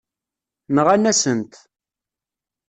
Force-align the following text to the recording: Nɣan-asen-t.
Nɣan-asen-t. 0.75 1.53